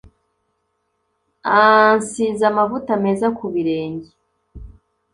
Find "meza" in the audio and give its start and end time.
3.03-3.27